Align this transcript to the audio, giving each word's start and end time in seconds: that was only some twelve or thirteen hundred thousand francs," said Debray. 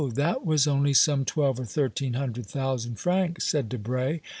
that 0.15 0.43
was 0.43 0.65
only 0.67 0.93
some 0.93 1.23
twelve 1.23 1.59
or 1.59 1.63
thirteen 1.63 2.13
hundred 2.13 2.47
thousand 2.47 2.95
francs," 2.95 3.45
said 3.47 3.69
Debray. 3.69 4.19